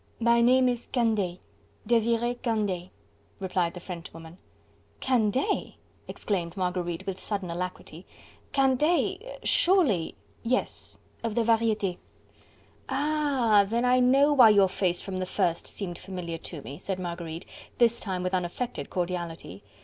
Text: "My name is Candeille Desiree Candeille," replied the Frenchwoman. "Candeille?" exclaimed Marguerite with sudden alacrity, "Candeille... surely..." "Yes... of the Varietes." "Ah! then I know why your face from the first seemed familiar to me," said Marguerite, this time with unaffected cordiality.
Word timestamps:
"My 0.19 0.41
name 0.41 0.67
is 0.67 0.87
Candeille 0.87 1.37
Desiree 1.85 2.33
Candeille," 2.33 2.89
replied 3.39 3.75
the 3.75 3.79
Frenchwoman. 3.79 4.39
"Candeille?" 4.99 5.75
exclaimed 6.07 6.57
Marguerite 6.57 7.05
with 7.05 7.19
sudden 7.19 7.51
alacrity, 7.51 8.07
"Candeille... 8.51 9.17
surely..." 9.43 10.15
"Yes... 10.41 10.97
of 11.21 11.35
the 11.35 11.43
Varietes." 11.43 11.97
"Ah! 12.89 13.63
then 13.69 13.85
I 13.85 13.99
know 13.99 14.33
why 14.33 14.49
your 14.49 14.69
face 14.69 15.03
from 15.03 15.19
the 15.19 15.27
first 15.27 15.67
seemed 15.67 15.99
familiar 15.99 16.39
to 16.39 16.63
me," 16.63 16.79
said 16.79 16.99
Marguerite, 16.99 17.45
this 17.77 17.99
time 17.99 18.23
with 18.23 18.33
unaffected 18.33 18.89
cordiality. 18.89 19.61